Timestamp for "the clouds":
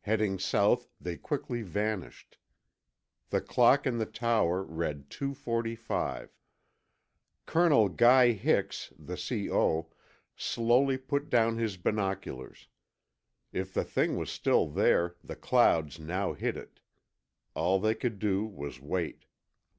15.24-15.98